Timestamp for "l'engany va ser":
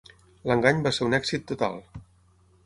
0.51-1.05